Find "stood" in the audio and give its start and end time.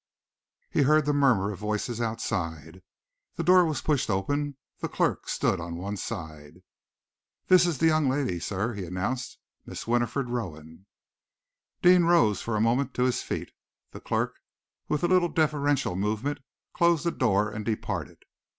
5.29-5.59